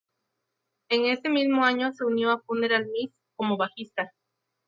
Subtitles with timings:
[0.89, 4.11] En ese mismo año se unió a Funeral Mist como bajista.